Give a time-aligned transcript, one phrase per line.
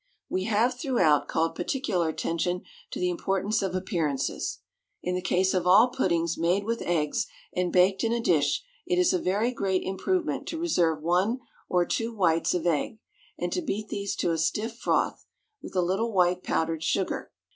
[0.29, 4.57] We have, throughout, called particular attention to the importance of appearances.
[5.03, 8.97] In the case of all puddings made with eggs and baked in a dish, it
[8.97, 12.97] is a very great improvement to reserve one or two whites of egg,
[13.37, 15.27] and to beat these to a stiff froth,
[15.61, 17.31] with a little white powdered sugar.